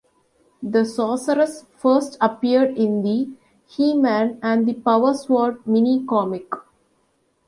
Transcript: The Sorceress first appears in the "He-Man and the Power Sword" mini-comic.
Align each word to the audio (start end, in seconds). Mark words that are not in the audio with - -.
The 0.63 0.83
Sorceress 0.83 1.67
first 1.77 2.17
appears 2.19 2.75
in 2.75 3.03
the 3.03 3.29
"He-Man 3.67 4.39
and 4.41 4.65
the 4.67 4.73
Power 4.73 5.13
Sword" 5.13 5.59
mini-comic. 5.67 6.51